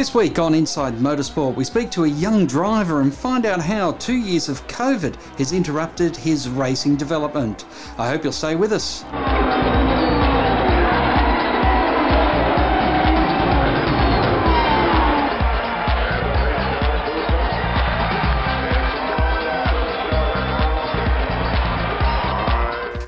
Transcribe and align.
This 0.00 0.14
week 0.14 0.38
on 0.38 0.54
Inside 0.54 0.94
Motorsport, 0.94 1.56
we 1.56 1.64
speak 1.64 1.90
to 1.90 2.04
a 2.04 2.08
young 2.08 2.46
driver 2.46 3.02
and 3.02 3.12
find 3.12 3.44
out 3.44 3.60
how 3.60 3.92
two 3.92 4.16
years 4.16 4.48
of 4.48 4.66
COVID 4.66 5.14
has 5.36 5.52
interrupted 5.52 6.16
his 6.16 6.48
racing 6.48 6.96
development. 6.96 7.66
I 7.98 8.08
hope 8.08 8.24
you'll 8.24 8.32
stay 8.32 8.56
with 8.56 8.72
us. 8.72 9.04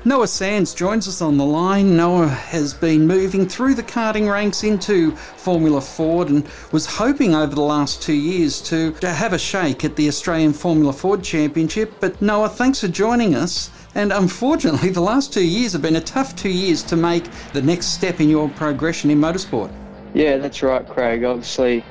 Noah 0.05 0.27
Sands 0.27 0.73
joins 0.73 1.07
us 1.07 1.21
on 1.21 1.37
the 1.37 1.45
line. 1.45 1.95
Noah 1.95 2.27
has 2.27 2.73
been 2.73 3.07
moving 3.07 3.47
through 3.47 3.73
the 3.73 3.83
karting 3.83 4.29
ranks 4.29 4.65
into 4.65 5.15
Formula 5.15 5.79
Ford 5.79 6.27
and 6.27 6.45
was 6.73 6.85
hoping 6.85 7.33
over 7.33 7.55
the 7.55 7.61
last 7.61 8.01
two 8.01 8.13
years 8.13 8.59
to, 8.63 8.91
to 8.95 9.09
have 9.09 9.31
a 9.31 9.39
shake 9.39 9.85
at 9.85 9.95
the 9.95 10.09
Australian 10.09 10.51
Formula 10.51 10.91
Ford 10.91 11.23
Championship. 11.23 11.93
But 12.01 12.21
Noah, 12.21 12.49
thanks 12.49 12.81
for 12.81 12.89
joining 12.89 13.33
us. 13.33 13.71
And 13.95 14.11
unfortunately, 14.11 14.89
the 14.89 14.99
last 14.99 15.31
two 15.31 15.45
years 15.47 15.71
have 15.71 15.81
been 15.81 15.95
a 15.95 16.01
tough 16.01 16.35
two 16.35 16.51
years 16.51 16.83
to 16.83 16.97
make 16.97 17.23
the 17.53 17.61
next 17.61 17.85
step 17.93 18.19
in 18.19 18.27
your 18.27 18.49
progression 18.49 19.09
in 19.09 19.21
motorsport. 19.21 19.71
Yeah, 20.13 20.35
that's 20.35 20.61
right, 20.61 20.85
Craig. 20.85 21.23
Obviously, 21.23 21.81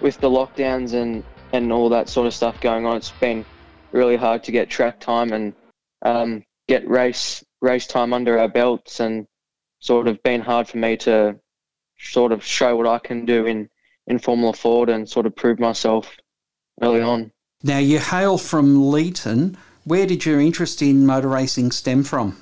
with 0.00 0.18
the 0.18 0.28
lockdowns 0.28 0.92
and, 0.92 1.22
and 1.52 1.72
all 1.72 1.88
that 1.90 2.08
sort 2.08 2.26
of 2.26 2.34
stuff 2.34 2.60
going 2.60 2.84
on, 2.84 2.96
it's 2.96 3.12
been 3.12 3.44
really 3.92 4.16
hard 4.16 4.42
to 4.42 4.50
get 4.50 4.68
track 4.68 4.98
time 4.98 5.32
and 5.32 5.54
um, 6.02 6.44
get 6.66 6.88
race 6.88 7.44
race 7.60 7.86
time 7.86 8.12
under 8.12 8.38
our 8.38 8.48
belts 8.48 9.00
and 9.00 9.26
sort 9.80 10.08
of 10.08 10.22
been 10.22 10.40
hard 10.40 10.68
for 10.68 10.78
me 10.78 10.96
to 10.98 11.36
sort 11.98 12.32
of 12.32 12.44
show 12.44 12.76
what 12.76 12.86
I 12.86 12.98
can 12.98 13.24
do 13.24 13.46
in, 13.46 13.68
in 14.06 14.18
Formula 14.18 14.52
Ford 14.52 14.88
and 14.88 15.08
sort 15.08 15.26
of 15.26 15.36
prove 15.36 15.58
myself 15.58 16.16
early 16.82 17.00
on. 17.00 17.30
Now, 17.62 17.78
you 17.78 17.98
hail 17.98 18.38
from 18.38 18.76
Leeton. 18.76 19.56
Where 19.84 20.06
did 20.06 20.24
your 20.24 20.40
interest 20.40 20.82
in 20.82 21.04
motor 21.04 21.28
racing 21.28 21.72
stem 21.72 22.04
from? 22.04 22.36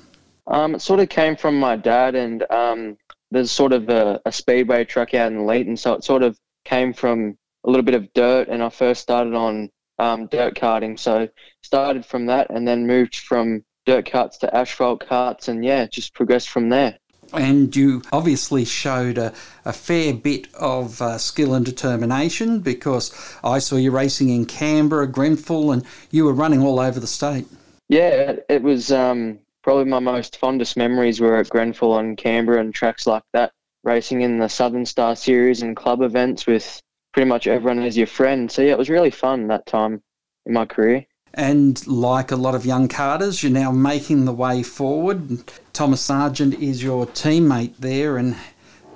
Um, 0.47 0.75
it 0.75 0.81
sort 0.81 0.99
of 0.99 1.09
came 1.09 1.35
from 1.35 1.59
my 1.59 1.75
dad, 1.75 2.15
and 2.15 2.49
um, 2.51 2.97
there's 3.31 3.51
sort 3.51 3.73
of 3.73 3.89
a, 3.89 4.19
a, 4.25 4.31
speedway 4.31 4.83
track 4.83 5.13
out 5.13 5.31
in 5.31 5.39
Leeton, 5.39 5.77
so 5.77 5.93
it 5.93 6.03
sort 6.03 6.23
of 6.23 6.37
came 6.65 6.93
from 6.93 7.37
a 7.65 7.69
little 7.69 7.83
bit 7.83 7.95
of 7.95 8.11
dirt, 8.13 8.47
and 8.47 8.63
I 8.63 8.69
first 8.69 9.01
started 9.01 9.35
on 9.35 9.69
um, 9.99 10.27
dirt 10.27 10.55
karting. 10.55 10.97
So 10.97 11.27
started 11.61 12.05
from 12.05 12.25
that, 12.27 12.49
and 12.49 12.67
then 12.67 12.87
moved 12.87 13.17
from 13.17 13.63
dirt 13.89 14.05
karts 14.05 14.37
to 14.37 14.55
asphalt 14.55 15.03
karts, 15.03 15.47
and 15.47 15.65
yeah, 15.65 15.87
just 15.87 16.13
progressed 16.13 16.49
from 16.49 16.69
there. 16.69 16.99
And 17.33 17.75
you 17.75 18.03
obviously 18.11 18.63
showed 18.63 19.17
a, 19.17 19.33
a 19.65 19.73
fair 19.73 20.13
bit 20.13 20.47
of 20.53 21.01
uh, 21.01 21.17
skill 21.17 21.55
and 21.55 21.65
determination 21.65 22.59
because 22.59 23.11
I 23.43 23.57
saw 23.57 23.77
you 23.77 23.89
racing 23.89 24.29
in 24.29 24.45
Canberra, 24.45 25.07
Grenfell, 25.07 25.71
and 25.71 25.83
you 26.11 26.25
were 26.25 26.33
running 26.33 26.61
all 26.61 26.79
over 26.79 26.99
the 26.99 27.07
state. 27.07 27.47
Yeah, 27.87 28.35
it 28.47 28.61
was 28.61 28.91
um, 28.91 29.39
probably 29.63 29.85
my 29.85 29.97
most 29.97 30.37
fondest 30.37 30.77
memories 30.77 31.19
were 31.19 31.37
at 31.37 31.49
Grenfell 31.49 31.97
and 31.97 32.15
Canberra 32.15 32.61
and 32.61 32.73
tracks 32.73 33.07
like 33.07 33.23
that, 33.33 33.53
racing 33.83 34.21
in 34.21 34.37
the 34.37 34.49
Southern 34.49 34.85
Star 34.85 35.15
Series 35.15 35.63
and 35.63 35.75
club 35.75 36.03
events 36.03 36.45
with 36.45 36.79
pretty 37.11 37.27
much 37.27 37.47
everyone 37.47 37.79
as 37.79 37.97
your 37.97 38.05
friend. 38.05 38.51
So 38.51 38.61
yeah, 38.61 38.73
it 38.73 38.77
was 38.77 38.89
really 38.89 39.09
fun 39.09 39.47
that 39.47 39.65
time 39.65 40.03
in 40.45 40.53
my 40.53 40.67
career. 40.67 41.07
And 41.33 41.85
like 41.87 42.31
a 42.31 42.35
lot 42.35 42.55
of 42.55 42.65
young 42.65 42.87
karters, 42.87 43.43
you're 43.43 43.51
now 43.51 43.71
making 43.71 44.25
the 44.25 44.33
way 44.33 44.63
forward. 44.63 45.43
Thomas 45.73 46.01
Sargent 46.01 46.55
is 46.55 46.83
your 46.83 47.05
teammate 47.07 47.77
there, 47.77 48.17
and 48.17 48.35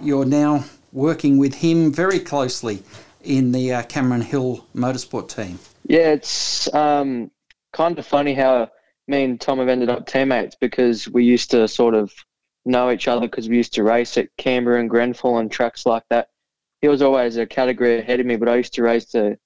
you're 0.02 0.26
now 0.26 0.66
working 0.92 1.38
with 1.38 1.54
him 1.56 1.92
very 1.92 2.20
closely 2.20 2.84
in 3.24 3.52
the 3.52 3.74
uh, 3.74 3.84
Cameron 3.84 4.22
Hill 4.22 4.66
Motorsport 4.76 5.30
team. 5.30 5.60
Yeah, 5.86 6.14
it's 6.14 6.74
um, 6.74 7.32
kind 7.72 7.98
of 7.98 8.06
funny 8.06 8.34
how 8.34 8.70
me 9.08 9.24
and 9.24 9.40
Tom 9.40 9.60
have 9.60 9.68
ended 9.68 9.90
up 9.90 10.08
teammates 10.08 10.56
because 10.56 11.08
we 11.10 11.24
used 11.24 11.52
to 11.52 11.68
sort 11.68 11.94
of 11.94 12.14
know 12.66 12.92
each 12.92 13.08
other 13.08 13.28
because 13.28 13.50
we 13.50 13.58
used 13.58 13.74
to 13.74 13.84
race 13.84 14.18
at 14.18 14.30
Canberra 14.38 14.80
and 14.80 14.90
Grenfell 14.90 15.38
and 15.38 15.52
tracks 15.52 15.86
like 15.86 16.04
that. 16.10 16.30
He 16.82 16.88
was 16.88 17.02
always 17.02 17.38
a 17.38 17.46
category 17.46 18.00
ahead 18.00 18.20
of 18.20 18.26
me, 18.26 18.36
but 18.36 18.50
I 18.50 18.56
used 18.56 18.74
to 18.76 18.84
race 18.84 19.06
to 19.12 19.38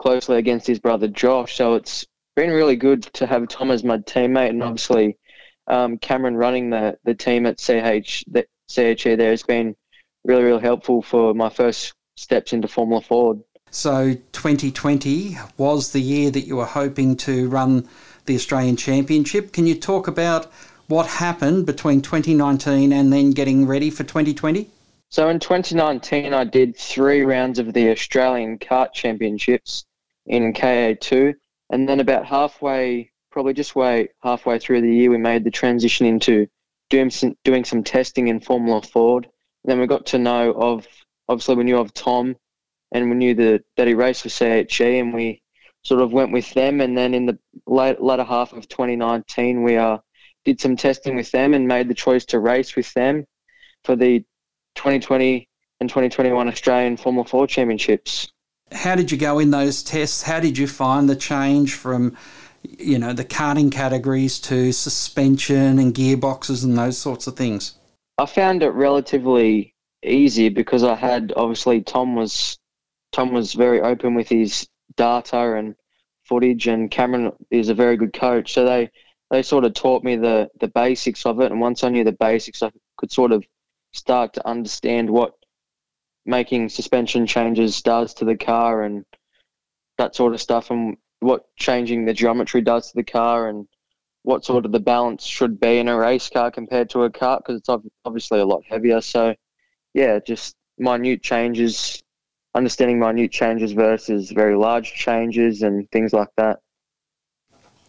closely 0.00 0.38
against 0.38 0.66
his 0.66 0.78
brother 0.78 1.08
Josh. 1.08 1.56
So 1.56 1.74
it's 1.74 2.06
been 2.34 2.50
really 2.50 2.76
good 2.76 3.02
to 3.14 3.26
have 3.26 3.48
Tom 3.48 3.70
as 3.70 3.84
my 3.84 3.98
teammate, 3.98 4.50
and 4.50 4.62
obviously 4.62 5.18
um, 5.66 5.98
Cameron 5.98 6.36
running 6.36 6.70
the, 6.70 6.98
the 7.04 7.14
team 7.14 7.46
at 7.46 7.58
CH 7.58 8.24
the 8.28 8.46
CHE 8.68 9.16
there 9.16 9.30
has 9.30 9.42
been 9.42 9.76
really 10.24 10.44
really 10.44 10.62
helpful 10.62 11.02
for 11.02 11.34
my 11.34 11.48
first 11.48 11.94
steps 12.16 12.52
into 12.52 12.68
Formula 12.68 13.00
Ford. 13.00 13.40
So 13.70 14.14
2020 14.32 15.38
was 15.56 15.92
the 15.92 16.00
year 16.00 16.30
that 16.30 16.42
you 16.42 16.56
were 16.56 16.66
hoping 16.66 17.16
to 17.18 17.48
run 17.48 17.88
the 18.26 18.34
Australian 18.34 18.76
Championship. 18.76 19.52
Can 19.52 19.66
you 19.66 19.74
talk 19.74 20.08
about 20.08 20.52
what 20.88 21.06
happened 21.06 21.64
between 21.64 22.02
2019 22.02 22.92
and 22.92 23.12
then 23.12 23.30
getting 23.30 23.66
ready 23.66 23.88
for 23.88 24.04
2020? 24.04 24.68
So 25.08 25.28
in 25.28 25.40
2019, 25.40 26.32
I 26.32 26.44
did 26.44 26.76
three 26.76 27.22
rounds 27.22 27.58
of 27.58 27.72
the 27.72 27.90
Australian 27.90 28.58
Kart 28.58 28.92
Championships 28.92 29.84
in 30.26 30.52
KA2, 30.52 31.34
and 31.72 31.88
then 31.88 32.00
about 32.00 32.26
halfway, 32.26 33.10
probably 33.30 33.54
just 33.54 33.74
way 33.74 34.10
halfway 34.22 34.58
through 34.58 34.82
the 34.82 34.94
year, 34.94 35.10
we 35.10 35.16
made 35.16 35.42
the 35.42 35.50
transition 35.50 36.06
into 36.06 36.46
doing 36.90 37.08
some, 37.08 37.34
doing 37.44 37.64
some 37.64 37.82
testing 37.82 38.28
in 38.28 38.40
Formula 38.40 38.82
Ford. 38.82 39.24
And 39.24 39.70
then 39.70 39.80
we 39.80 39.86
got 39.86 40.04
to 40.06 40.18
know 40.18 40.52
of, 40.52 40.86
obviously 41.28 41.54
we 41.54 41.64
knew 41.64 41.78
of 41.78 41.94
Tom 41.94 42.36
and 42.92 43.08
we 43.08 43.16
knew 43.16 43.34
that 43.34 43.88
he 43.88 43.94
raced 43.94 44.22
for 44.22 44.28
CHE 44.28 44.98
and 44.98 45.14
we 45.14 45.40
sort 45.82 46.02
of 46.02 46.12
went 46.12 46.30
with 46.30 46.52
them. 46.52 46.82
And 46.82 46.96
then 46.96 47.14
in 47.14 47.24
the 47.24 47.38
late, 47.66 48.02
latter 48.02 48.24
half 48.24 48.52
of 48.52 48.68
2019, 48.68 49.62
we 49.62 49.78
uh, 49.78 49.96
did 50.44 50.60
some 50.60 50.76
testing 50.76 51.16
with 51.16 51.30
them 51.30 51.54
and 51.54 51.66
made 51.66 51.88
the 51.88 51.94
choice 51.94 52.26
to 52.26 52.38
race 52.38 52.76
with 52.76 52.92
them 52.92 53.24
for 53.82 53.96
the 53.96 54.18
2020 54.74 55.48
and 55.80 55.88
2021 55.88 56.48
Australian 56.48 56.98
Formula 56.98 57.26
Ford 57.26 57.48
Championships 57.48 58.30
how 58.74 58.94
did 58.94 59.10
you 59.10 59.18
go 59.18 59.38
in 59.38 59.50
those 59.50 59.82
tests? 59.82 60.22
How 60.22 60.40
did 60.40 60.58
you 60.58 60.66
find 60.66 61.08
the 61.08 61.16
change 61.16 61.74
from, 61.74 62.16
you 62.62 62.98
know, 62.98 63.12
the 63.12 63.24
karting 63.24 63.70
categories 63.70 64.38
to 64.40 64.72
suspension 64.72 65.78
and 65.78 65.94
gearboxes 65.94 66.64
and 66.64 66.76
those 66.76 66.98
sorts 66.98 67.26
of 67.26 67.36
things? 67.36 67.74
I 68.18 68.26
found 68.26 68.62
it 68.62 68.70
relatively 68.70 69.74
easy 70.02 70.48
because 70.48 70.82
I 70.84 70.94
had 70.94 71.32
obviously 71.36 71.80
Tom 71.82 72.14
was 72.14 72.58
Tom 73.12 73.32
was 73.32 73.52
very 73.52 73.80
open 73.80 74.14
with 74.14 74.28
his 74.28 74.68
data 74.96 75.54
and 75.54 75.74
footage, 76.24 76.66
and 76.66 76.90
Cameron 76.90 77.32
is 77.50 77.68
a 77.68 77.74
very 77.74 77.96
good 77.96 78.12
coach. 78.12 78.52
So 78.52 78.64
they 78.64 78.90
they 79.30 79.42
sort 79.42 79.64
of 79.64 79.74
taught 79.74 80.04
me 80.04 80.16
the 80.16 80.50
the 80.60 80.68
basics 80.68 81.26
of 81.26 81.40
it, 81.40 81.50
and 81.50 81.60
once 81.60 81.84
I 81.84 81.88
knew 81.88 82.04
the 82.04 82.12
basics, 82.12 82.62
I 82.62 82.70
could 82.96 83.12
sort 83.12 83.32
of 83.32 83.44
start 83.92 84.34
to 84.34 84.46
understand 84.46 85.10
what 85.10 85.34
making 86.24 86.68
suspension 86.68 87.26
changes 87.26 87.82
does 87.82 88.14
to 88.14 88.24
the 88.24 88.36
car 88.36 88.82
and 88.82 89.04
that 89.98 90.14
sort 90.14 90.34
of 90.34 90.40
stuff, 90.40 90.70
and 90.70 90.96
what 91.20 91.46
changing 91.56 92.04
the 92.04 92.14
geometry 92.14 92.60
does 92.60 92.90
to 92.90 92.96
the 92.96 93.04
car, 93.04 93.48
and 93.48 93.66
what 94.22 94.44
sort 94.44 94.64
of 94.64 94.72
the 94.72 94.80
balance 94.80 95.24
should 95.24 95.60
be 95.60 95.78
in 95.78 95.88
a 95.88 95.96
race 95.96 96.28
car 96.28 96.50
compared 96.50 96.88
to 96.90 97.02
a 97.02 97.10
kart 97.10 97.38
because 97.38 97.58
it's 97.58 97.92
obviously 98.04 98.40
a 98.40 98.46
lot 98.46 98.62
heavier. 98.68 99.00
So, 99.00 99.34
yeah, 99.94 100.18
just 100.24 100.54
minute 100.78 101.22
changes, 101.22 102.02
understanding 102.54 102.98
minute 102.98 103.32
changes 103.32 103.72
versus 103.72 104.30
very 104.30 104.56
large 104.56 104.94
changes 104.94 105.62
and 105.62 105.90
things 105.90 106.12
like 106.12 106.30
that. 106.36 106.60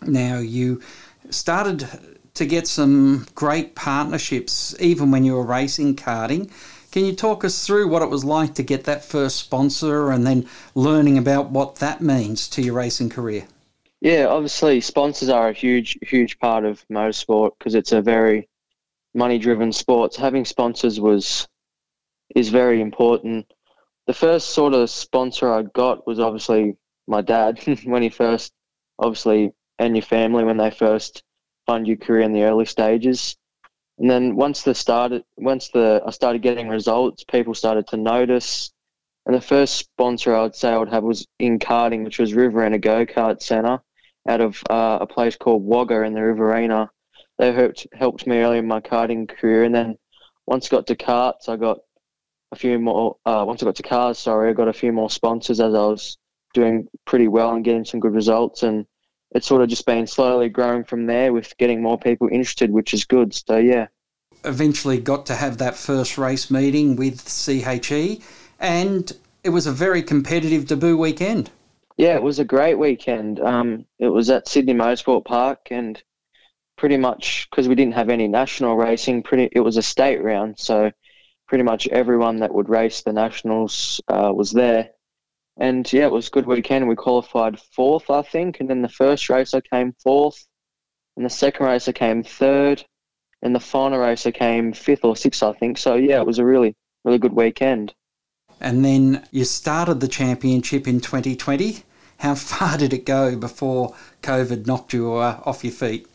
Now, 0.05 0.39
you 0.39 0.81
started 1.29 1.87
to 2.33 2.45
get 2.45 2.67
some 2.67 3.25
great 3.35 3.75
partnerships 3.75 4.75
even 4.79 5.11
when 5.11 5.23
you 5.23 5.35
were 5.35 5.45
racing 5.45 5.95
karting. 5.95 6.51
Can 6.93 7.05
you 7.05 7.15
talk 7.15 7.43
us 7.43 7.65
through 7.65 7.87
what 7.87 8.03
it 8.03 8.11
was 8.11 8.23
like 8.23 8.53
to 8.53 8.61
get 8.61 8.83
that 8.83 9.03
first 9.03 9.37
sponsor 9.37 10.11
and 10.11 10.27
then 10.27 10.47
learning 10.75 11.17
about 11.17 11.49
what 11.49 11.77
that 11.77 12.01
means 12.01 12.47
to 12.49 12.61
your 12.61 12.75
racing 12.75 13.09
career? 13.09 13.47
Yeah, 13.99 14.27
obviously, 14.27 14.79
sponsors 14.79 15.27
are 15.27 15.49
a 15.49 15.53
huge, 15.53 15.97
huge 16.03 16.37
part 16.37 16.65
of 16.65 16.85
motorsport 16.89 17.57
because 17.57 17.73
it's 17.73 17.93
a 17.93 18.01
very 18.03 18.47
money-driven 19.15 19.71
sport. 19.71 20.13
So 20.13 20.21
having 20.21 20.45
sponsors 20.45 20.99
was 20.99 21.47
is 22.35 22.49
very 22.49 22.79
important. 22.79 23.51
The 24.05 24.13
first 24.13 24.51
sort 24.51 24.75
of 24.75 24.87
sponsor 24.87 25.51
I 25.51 25.63
got 25.63 26.05
was 26.05 26.19
obviously 26.19 26.77
my 27.07 27.21
dad 27.21 27.59
when 27.85 28.03
he 28.03 28.09
first, 28.09 28.53
obviously, 28.99 29.51
and 29.79 29.95
your 29.95 30.03
family 30.03 30.43
when 30.43 30.57
they 30.57 30.69
first 30.69 31.23
fund 31.65 31.87
your 31.87 31.97
career 31.97 32.21
in 32.21 32.33
the 32.33 32.43
early 32.43 32.65
stages. 32.65 33.35
And 33.99 34.09
then 34.09 34.35
once 34.35 34.63
the 34.63 34.73
started, 34.73 35.23
once 35.37 35.69
the 35.69 36.01
I 36.05 36.11
started 36.11 36.41
getting 36.41 36.67
results, 36.67 37.23
people 37.23 37.53
started 37.53 37.87
to 37.87 37.97
notice. 37.97 38.71
And 39.25 39.35
the 39.35 39.41
first 39.41 39.75
sponsor 39.75 40.35
I 40.35 40.41
would 40.41 40.55
say 40.55 40.69
I 40.69 40.77
would 40.77 40.89
have 40.89 41.03
was 41.03 41.27
in 41.39 41.59
karting, 41.59 42.03
which 42.03 42.19
was 42.19 42.33
Riverina 42.33 42.77
Go 42.79 43.05
Kart 43.05 43.41
Centre, 43.41 43.79
out 44.27 44.41
of 44.41 44.61
uh, 44.69 44.97
a 45.01 45.07
place 45.07 45.37
called 45.37 45.63
Wagga 45.63 46.03
in 46.03 46.13
the 46.13 46.21
Riverina. 46.21 46.89
They 47.37 47.53
helped 47.53 47.87
helped 47.93 48.27
me 48.27 48.39
early 48.39 48.57
in 48.57 48.67
my 48.67 48.81
karting 48.81 49.29
career, 49.29 49.63
and 49.63 49.73
then 49.73 49.97
once 50.45 50.67
I 50.67 50.75
got 50.75 50.87
to 50.87 50.95
karts, 50.95 51.47
I 51.47 51.55
got 51.55 51.79
a 52.51 52.55
few 52.55 52.79
more. 52.79 53.17
Uh, 53.25 53.43
once 53.47 53.61
I 53.61 53.65
got 53.65 53.75
to 53.75 53.83
cars, 53.83 54.19
sorry, 54.19 54.49
I 54.49 54.53
got 54.53 54.67
a 54.67 54.73
few 54.73 54.91
more 54.91 55.09
sponsors 55.09 55.59
as 55.59 55.73
I 55.73 55.85
was 55.85 56.17
doing 56.53 56.87
pretty 57.05 57.27
well 57.27 57.53
and 57.53 57.63
getting 57.63 57.85
some 57.85 57.99
good 57.99 58.13
results. 58.13 58.63
And 58.63 58.85
it's 59.33 59.47
sort 59.47 59.61
of 59.61 59.69
just 59.69 59.85
been 59.85 60.07
slowly 60.07 60.49
growing 60.49 60.83
from 60.83 61.05
there 61.05 61.33
with 61.33 61.57
getting 61.57 61.81
more 61.81 61.97
people 61.97 62.27
interested, 62.27 62.71
which 62.71 62.93
is 62.93 63.05
good. 63.05 63.33
So 63.33 63.57
yeah. 63.57 63.87
Eventually 64.45 64.99
got 64.99 65.25
to 65.27 65.35
have 65.35 65.57
that 65.59 65.75
first 65.75 66.17
race 66.17 66.51
meeting 66.51 66.95
with 66.95 67.25
CHE, 67.25 68.21
and 68.59 69.11
it 69.43 69.49
was 69.49 69.67
a 69.67 69.71
very 69.71 70.03
competitive 70.03 70.67
debut 70.67 70.97
weekend. 70.97 71.49
Yeah, 71.97 72.15
it 72.15 72.23
was 72.23 72.39
a 72.39 72.45
great 72.45 72.75
weekend. 72.75 73.39
Um, 73.39 73.85
it 73.99 74.09
was 74.09 74.29
at 74.29 74.47
Sydney 74.47 74.73
Motorsport 74.73 75.25
Park, 75.25 75.67
and 75.71 76.01
pretty 76.77 76.97
much 76.97 77.47
because 77.49 77.67
we 77.67 77.75
didn't 77.75 77.93
have 77.93 78.09
any 78.09 78.27
national 78.27 78.75
racing, 78.75 79.23
pretty 79.23 79.49
it 79.51 79.61
was 79.61 79.77
a 79.77 79.81
state 79.81 80.21
round, 80.21 80.59
so 80.59 80.91
pretty 81.47 81.63
much 81.63 81.87
everyone 81.87 82.37
that 82.39 82.53
would 82.53 82.67
race 82.67 83.01
the 83.01 83.13
nationals 83.13 84.01
uh, 84.07 84.31
was 84.35 84.51
there. 84.51 84.89
And 85.57 85.91
yeah, 85.93 86.05
it 86.05 86.11
was 86.11 86.27
a 86.27 86.31
good 86.31 86.47
weekend. 86.47 86.87
We 86.87 86.95
qualified 86.95 87.59
fourth, 87.59 88.09
I 88.09 88.23
think, 88.23 88.59
and 88.59 88.69
then 88.69 88.81
the 88.81 88.89
first 88.89 89.29
race 89.29 89.53
I 89.53 89.61
came 89.61 89.93
fourth, 90.03 90.45
and 91.15 91.25
the 91.25 91.29
second 91.29 91.65
race 91.65 91.87
I 91.87 91.91
came 91.91 92.23
third, 92.23 92.83
and 93.41 93.53
the 93.53 93.59
final 93.59 93.99
race 93.99 94.25
I 94.25 94.31
came 94.31 94.73
fifth 94.73 95.05
or 95.05 95.15
sixth, 95.15 95.43
I 95.43 95.53
think. 95.53 95.77
So 95.77 95.95
yeah, 95.95 96.19
it 96.19 96.25
was 96.25 96.39
a 96.39 96.45
really 96.45 96.75
really 97.03 97.19
good 97.19 97.33
weekend. 97.33 97.93
And 98.59 98.83
then 98.83 99.27
you 99.31 99.43
started 99.45 99.99
the 99.99 100.07
championship 100.07 100.87
in 100.87 101.01
2020. 101.01 101.83
How 102.19 102.35
far 102.35 102.77
did 102.77 102.93
it 102.93 103.05
go 103.05 103.35
before 103.35 103.95
COVID 104.21 104.65
knocked 104.65 104.93
you 104.93 105.13
uh, 105.15 105.41
off 105.45 105.63
your 105.63 105.73
feet? 105.73 106.07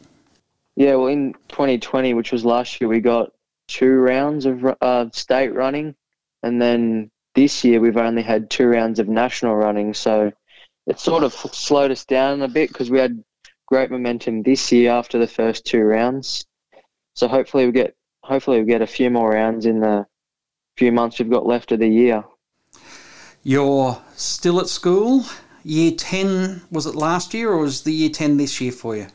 Yeah, 0.76 0.94
well, 0.94 1.08
in 1.08 1.34
2020, 1.48 2.14
which 2.14 2.30
was 2.30 2.44
last 2.44 2.80
year, 2.80 2.88
we 2.88 3.00
got 3.00 3.32
two 3.66 3.94
rounds 3.94 4.46
of 4.46 4.64
uh, 4.80 5.06
state 5.12 5.52
running, 5.52 5.94
and 6.42 6.62
then 6.62 7.10
this 7.34 7.64
year 7.64 7.80
we've 7.80 7.96
only 7.96 8.22
had 8.22 8.50
two 8.50 8.66
rounds 8.66 8.98
of 8.98 9.08
national 9.08 9.56
running. 9.56 9.94
So 9.94 10.32
it 10.86 10.98
sort 10.98 11.24
of 11.24 11.32
slowed 11.32 11.90
us 11.90 12.04
down 12.04 12.42
a 12.42 12.48
bit 12.48 12.68
because 12.68 12.90
we 12.90 12.98
had 12.98 13.22
great 13.66 13.90
momentum 13.90 14.42
this 14.42 14.72
year 14.72 14.90
after 14.90 15.18
the 15.18 15.26
first 15.26 15.64
two 15.64 15.82
rounds. 15.82 16.46
So 17.14 17.28
hopefully 17.28 17.66
we 17.66 17.72
get 17.72 17.94
hopefully 18.22 18.60
we 18.60 18.66
get 18.66 18.82
a 18.82 18.86
few 18.86 19.10
more 19.10 19.30
rounds 19.30 19.66
in 19.66 19.80
the 19.80 20.06
few 20.76 20.92
months 20.92 21.18
we've 21.18 21.30
got 21.30 21.46
left 21.46 21.72
of 21.72 21.80
the 21.80 21.88
year. 21.88 22.24
You're 23.42 24.00
still 24.14 24.60
at 24.60 24.68
school. 24.68 25.24
Year 25.64 25.92
10, 25.92 26.62
was 26.70 26.86
it 26.86 26.94
last 26.94 27.34
year 27.34 27.50
or 27.50 27.58
was 27.58 27.82
the 27.82 27.92
year 27.92 28.10
10 28.10 28.36
this 28.36 28.60
year 28.60 28.72
for 28.72 28.96
you? 28.96 29.08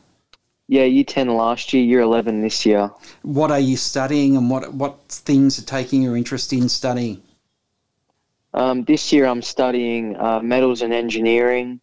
Yeah, 0.68 0.84
year 0.84 1.04
10 1.04 1.28
last 1.28 1.72
year, 1.72 1.82
year 1.82 2.00
11 2.00 2.42
this 2.42 2.64
year. 2.64 2.90
What 3.22 3.50
are 3.50 3.58
you 3.58 3.76
studying 3.76 4.36
and 4.36 4.50
what, 4.50 4.72
what 4.72 5.00
things 5.08 5.58
are 5.58 5.64
taking 5.64 6.02
your 6.02 6.16
interest 6.16 6.52
in 6.52 6.68
studying? 6.68 7.22
Um, 8.54 8.84
this 8.84 9.12
year 9.12 9.26
I'm 9.26 9.42
studying 9.42 10.16
uh, 10.16 10.40
metals 10.40 10.80
and 10.80 10.92
engineering. 10.92 11.80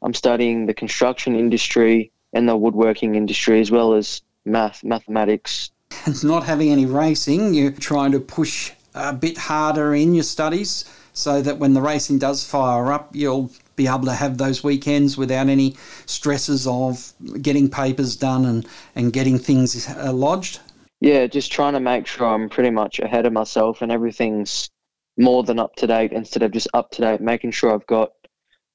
I'm 0.00 0.14
studying 0.14 0.66
the 0.66 0.74
construction 0.74 1.34
industry 1.34 2.12
and 2.32 2.48
the 2.48 2.56
woodworking 2.56 3.16
industry 3.16 3.60
as 3.60 3.70
well 3.70 3.94
as 3.94 4.22
math, 4.44 4.82
mathematics. 4.84 5.70
And 6.06 6.24
not 6.24 6.44
having 6.44 6.70
any 6.70 6.86
racing, 6.86 7.54
you're 7.54 7.70
trying 7.70 8.12
to 8.12 8.20
push 8.20 8.72
a 8.94 9.12
bit 9.12 9.38
harder 9.38 9.94
in 9.94 10.14
your 10.14 10.24
studies 10.24 10.84
so 11.12 11.40
that 11.40 11.58
when 11.58 11.72
the 11.72 11.80
racing 11.80 12.18
does 12.18 12.44
fire 12.44 12.92
up, 12.92 13.14
you'll 13.14 13.50
be 13.76 13.86
able 13.86 14.04
to 14.04 14.12
have 14.12 14.38
those 14.38 14.62
weekends 14.62 15.16
without 15.16 15.48
any 15.48 15.76
stresses 16.06 16.66
of 16.66 17.12
getting 17.40 17.68
papers 17.68 18.16
done 18.16 18.44
and, 18.44 18.66
and 18.94 19.12
getting 19.12 19.38
things 19.38 19.88
uh, 19.88 20.12
lodged? 20.12 20.60
Yeah, 21.00 21.26
just 21.26 21.52
trying 21.52 21.74
to 21.74 21.80
make 21.80 22.06
sure 22.06 22.26
I'm 22.26 22.48
pretty 22.48 22.70
much 22.70 22.98
ahead 22.98 23.26
of 23.26 23.32
myself 23.32 23.82
and 23.82 23.92
everything's 23.92 24.70
more 25.16 25.42
than 25.42 25.58
up 25.58 25.76
to 25.76 25.86
date 25.86 26.12
instead 26.12 26.42
of 26.42 26.52
just 26.52 26.68
up 26.74 26.90
to 26.92 27.02
date, 27.02 27.20
making 27.20 27.52
sure 27.52 27.72
I've 27.72 27.86
got 27.86 28.12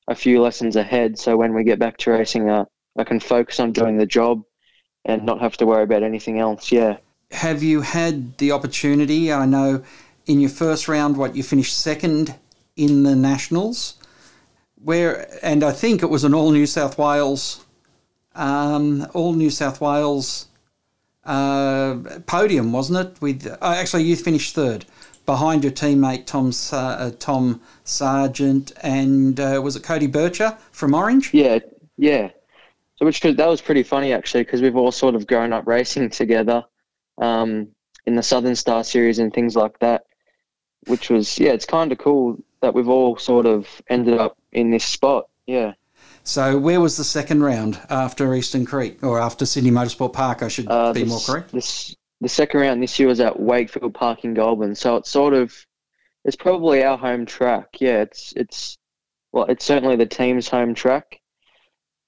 a 0.08 0.16
few 0.16 0.42
lessons 0.42 0.76
ahead 0.76 1.20
so 1.20 1.38
when 1.38 1.54
we 1.54 1.64
get 1.64 1.80
back 1.80 1.98
to 1.98 2.12
racing, 2.12 2.50
uh, 2.50 2.66
I 2.98 3.04
can 3.04 3.20
focus 3.20 3.60
on 3.60 3.72
doing 3.72 3.98
the 3.98 4.06
job 4.06 4.44
and 5.06 5.24
not 5.24 5.42
have 5.42 5.58
to 5.58 5.66
worry 5.66 5.84
about 5.84 6.04
anything 6.04 6.40
else. 6.40 6.72
Yeah. 6.72 6.98
Have 7.32 7.62
you 7.62 7.82
had 7.82 8.38
the 8.38 8.52
opportunity? 8.52 9.32
I 9.32 9.46
know 9.46 9.84
in 10.26 10.40
your 10.40 10.50
first 10.50 10.88
round, 10.88 11.18
what 11.18 11.36
you 11.36 11.44
finished 11.44 11.78
second 11.78 12.36
in 12.76 13.04
the 13.04 13.16
nationals, 13.16 13.96
where 14.84 15.28
and 15.44 15.64
I 15.64 15.72
think 15.72 16.02
it 16.02 16.10
was 16.10 16.24
an 16.24 16.34
all 16.34 16.52
New 16.52 16.66
South 16.66 16.98
Wales, 16.98 17.66
um, 18.36 19.08
all 19.14 19.34
New 19.34 19.50
South 19.50 19.82
Wales 19.82 20.48
uh, 21.26 21.98
podium, 22.26 22.72
wasn't 22.72 23.08
it? 23.08 23.22
With 23.22 23.46
uh, 23.48 23.58
actually, 23.62 24.04
you 24.04 24.16
finished 24.16 24.56
third 24.56 24.86
behind 25.30 25.64
your 25.64 25.72
teammate 25.72 26.26
Tom 26.26 26.52
uh, 26.72 27.12
Tom 27.20 27.62
Sargent 27.84 28.72
and 28.82 29.40
uh, 29.40 29.62
was 29.64 29.76
it 29.76 29.84
Cody 29.84 30.08
Bircher 30.08 30.58
from 30.72 30.96
Orange? 30.96 31.32
Yeah, 31.36 31.60
yeah. 31.98 32.32
So 32.96 33.06
which 33.06 33.22
that 33.22 33.38
was 33.38 33.62
pretty 33.62 33.84
funny 33.84 34.12
actually 34.12 34.42
because 34.42 34.64
we've 34.64 34.76
all 34.76 34.92
sort 34.92 35.14
of 35.14 35.28
grown 35.28 35.54
up 35.54 35.68
racing 35.68 36.10
together 36.10 36.66
um, 37.20 37.68
in 38.08 38.16
the 38.16 38.24
Southern 38.24 38.56
Star 38.56 38.84
Series 38.84 39.20
and 39.20 39.32
things 39.32 39.56
like 39.56 39.78
that 39.80 40.08
which 40.88 41.12
was 41.12 41.38
yeah, 41.38 41.52
it's 41.52 41.68
kind 41.68 41.92
of 41.92 42.00
cool 42.00 42.44
that 42.62 42.74
we've 42.74 42.90
all 42.90 43.16
sort 43.16 43.46
of 43.46 43.68
ended 43.88 44.18
up 44.18 44.36
in 44.52 44.72
this 44.72 44.84
spot. 44.84 45.30
Yeah. 45.46 45.74
So 46.24 46.58
where 46.58 46.82
was 46.82 46.98
the 46.98 47.04
second 47.04 47.44
round 47.44 47.80
after 47.92 48.34
Eastern 48.34 48.66
Creek 48.66 49.04
or 49.04 49.22
after 49.22 49.46
Sydney 49.46 49.70
Motorsport 49.70 50.14
Park? 50.14 50.42
I 50.42 50.48
should 50.48 50.72
uh, 50.72 50.92
be 50.92 51.06
more 51.06 51.20
correct. 51.20 51.52
This 51.52 51.96
the 52.22 52.30
second 52.30 52.60
round 52.60 52.84
this 52.84 53.00
year 53.00 53.08
was 53.08 53.20
at 53.20 53.40
Wakefield 53.40 53.94
Park 53.94 54.24
in 54.24 54.34
Goulburn. 54.34 54.76
So 54.76 54.98
it's 54.98 55.10
sort 55.10 55.34
of 55.34 55.56
it's 56.26 56.36
probably 56.36 56.84
our 56.84 56.98
home 56.98 57.26
track. 57.26 57.68
Yeah, 57.80 58.02
it's 58.02 58.34
it's 58.36 58.78
well, 59.32 59.46
it's 59.46 59.66
certainly 59.66 59.96
the 59.96 60.06
team's 60.06 60.50
home 60.50 60.74
track. 60.74 61.20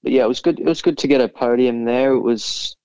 But 0.02 0.12
yeah, 0.12 0.24
it 0.24 0.28
was 0.28 0.40
good. 0.40 0.58
It 0.60 0.66
was 0.66 0.82
good 0.82 0.98
to 0.98 1.08
get 1.08 1.20
a 1.20 1.28
podium 1.28 1.84
there. 1.84 2.12
It 2.12 2.20
was 2.20 2.76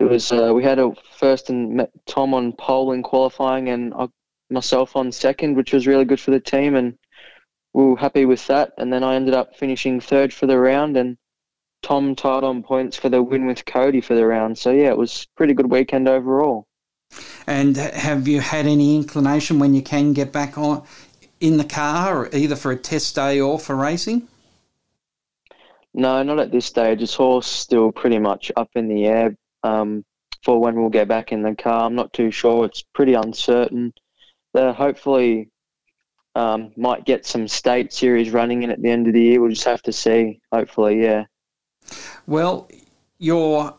it 0.00 0.04
was 0.04 0.30
uh, 0.32 0.52
we 0.54 0.62
had 0.62 0.78
a 0.78 0.92
first 1.18 1.48
and 1.50 1.74
met 1.74 1.90
Tom 2.06 2.34
on 2.34 2.52
pole 2.52 2.92
in 2.92 3.02
qualifying, 3.02 3.68
and 3.68 3.94
I 3.94 4.08
myself 4.50 4.94
on 4.96 5.10
second, 5.10 5.56
which 5.56 5.72
was 5.72 5.86
really 5.86 6.04
good 6.04 6.20
for 6.20 6.30
the 6.30 6.40
team, 6.40 6.74
and 6.76 6.96
we 7.72 7.84
were 7.84 7.96
happy 7.96 8.24
with 8.24 8.46
that. 8.48 8.72
And 8.78 8.92
then 8.92 9.02
I 9.02 9.14
ended 9.14 9.34
up 9.34 9.56
finishing 9.56 10.00
third 10.00 10.32
for 10.32 10.46
the 10.46 10.58
round, 10.58 10.96
and 10.96 11.16
Tom 11.86 12.16
tied 12.16 12.42
on 12.42 12.64
points 12.64 12.96
for 12.96 13.08
the 13.08 13.22
win 13.22 13.46
with 13.46 13.64
Cody 13.64 14.00
for 14.00 14.16
the 14.16 14.26
round. 14.26 14.58
So 14.58 14.72
yeah, 14.72 14.88
it 14.88 14.98
was 14.98 15.28
pretty 15.36 15.54
good 15.54 15.70
weekend 15.70 16.08
overall. 16.08 16.66
And 17.46 17.76
have 17.76 18.26
you 18.26 18.40
had 18.40 18.66
any 18.66 18.96
inclination 18.96 19.60
when 19.60 19.72
you 19.72 19.82
can 19.82 20.12
get 20.12 20.32
back 20.32 20.58
on 20.58 20.82
in 21.38 21.58
the 21.58 21.64
car, 21.64 22.28
either 22.32 22.56
for 22.56 22.72
a 22.72 22.76
test 22.76 23.14
day 23.14 23.38
or 23.38 23.60
for 23.60 23.76
racing? 23.76 24.26
No, 25.94 26.24
not 26.24 26.40
at 26.40 26.50
this 26.50 26.66
stage. 26.66 27.02
It's 27.02 27.20
all 27.20 27.40
still 27.40 27.92
pretty 27.92 28.18
much 28.18 28.50
up 28.56 28.70
in 28.74 28.88
the 28.88 29.06
air 29.06 29.36
um, 29.62 30.04
for 30.42 30.60
when 30.60 30.74
we'll 30.74 30.90
get 30.90 31.06
back 31.06 31.30
in 31.30 31.42
the 31.42 31.54
car. 31.54 31.86
I'm 31.86 31.94
not 31.94 32.12
too 32.12 32.32
sure. 32.32 32.64
It's 32.64 32.82
pretty 32.82 33.14
uncertain 33.14 33.94
that 34.54 34.74
hopefully 34.74 35.50
um, 36.34 36.72
might 36.76 37.04
get 37.04 37.26
some 37.26 37.46
state 37.46 37.92
series 37.92 38.32
running 38.32 38.64
in 38.64 38.70
at 38.72 38.82
the 38.82 38.90
end 38.90 39.06
of 39.06 39.12
the 39.12 39.22
year. 39.22 39.40
We'll 39.40 39.50
just 39.50 39.62
have 39.64 39.82
to 39.82 39.92
see. 39.92 40.40
Hopefully, 40.50 41.00
yeah. 41.00 41.26
Well, 42.26 42.68
your 43.18 43.74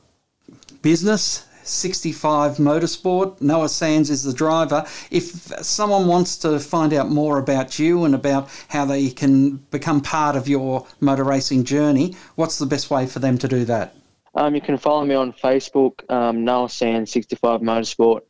business. 0.82 1.44
65 1.68 2.58
Motorsport. 2.58 3.42
Noah 3.42 3.70
Sands 3.70 4.10
is 4.10 4.24
the 4.24 4.34
driver. 4.34 4.86
If 5.12 5.26
someone 5.66 6.08
wants 6.08 6.38
to 6.38 6.60
find 6.60 6.94
out 6.94 7.10
more 7.10 7.40
about 7.40 7.78
you 7.78 8.06
and 8.06 8.16
about 8.16 8.50
how 8.70 8.86
they 8.86 9.10
can 9.10 9.58
become 9.72 10.02
part 10.02 10.36
of 10.36 10.48
your 10.48 10.88
motor 11.02 11.24
racing 11.24 11.66
journey, 11.66 12.16
what's 12.36 12.58
the 12.58 12.66
best 12.66 12.90
way 12.90 13.06
for 13.06 13.20
them 13.20 13.38
to 13.40 13.48
do 13.48 13.66
that? 13.66 13.94
Um, 14.36 14.56
you 14.56 14.62
can 14.62 14.78
follow 14.78 15.04
me 15.04 15.16
on 15.16 15.34
Facebook, 15.34 16.10
um, 16.10 16.46
Noah 16.46 16.70
Sands 16.70 17.12
65 17.12 17.62
Motorsport, 17.62 18.22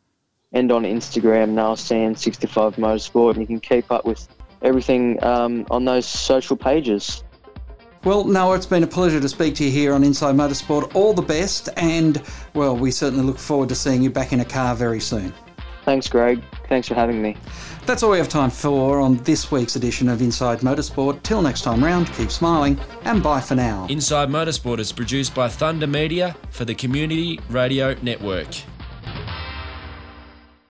and 0.54 0.72
on 0.72 0.84
Instagram, 0.84 1.50
Noah 1.50 1.78
Sands 1.78 2.22
65 2.22 2.78
Motorsport, 2.78 3.32
and 3.32 3.42
you 3.42 3.48
can 3.48 3.60
keep 3.60 3.92
up 3.92 4.06
with 4.06 4.28
everything 4.62 5.22
um, 5.24 5.68
on 5.70 5.86
those 5.86 6.06
social 6.06 6.56
pages. 6.56 7.24
Well, 8.08 8.24
Noah, 8.24 8.56
it's 8.56 8.66
been 8.66 8.84
a 8.84 8.88
pleasure 8.88 9.20
to 9.20 9.28
speak 9.28 9.56
to 9.56 9.66
you 9.66 9.70
here 9.70 9.94
on 9.94 10.02
Inside 10.02 10.36
Motorsport. 10.36 10.96
All 10.96 11.12
the 11.14 11.22
best, 11.22 11.68
and 11.76 12.24
well, 12.54 12.74
we 12.74 12.90
certainly 12.90 13.26
look 13.26 13.38
forward 13.38 13.68
to 13.68 13.76
seeing 13.76 14.02
you 14.02 14.10
back 14.10 14.32
in 14.32 14.40
a 14.40 14.46
car 14.46 14.76
very 14.76 15.02
soon. 15.02 15.34
Thanks, 15.84 16.08
Greg. 16.08 16.42
Thanks 16.70 16.88
for 16.88 16.96
having 16.96 17.22
me. 17.22 17.36
That's 17.86 18.04
all 18.04 18.12
we 18.12 18.18
have 18.18 18.30
time 18.30 18.50
for 18.50 19.02
on 19.02 19.18
this 19.26 19.52
week's 19.52 19.76
edition 19.76 20.08
of 20.08 20.22
Inside 20.22 20.60
Motorsport. 20.60 21.22
Till 21.24 21.42
next 21.42 21.64
time 21.64 21.84
round, 21.84 22.10
keep 22.14 22.32
smiling 22.32 22.80
and 23.04 23.22
bye 23.22 23.42
for 23.42 23.56
now. 23.56 23.86
Inside 23.90 24.30
Motorsport 24.30 24.80
is 24.80 24.94
produced 24.94 25.36
by 25.36 25.50
Thunder 25.50 25.86
Media 25.86 26.34
for 26.50 26.64
the 26.64 26.76
Community 26.76 27.42
Radio 27.50 27.94
Network. 28.02 28.48